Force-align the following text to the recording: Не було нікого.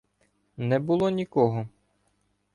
Не 0.57 0.79
було 0.79 1.09
нікого. 1.09 1.67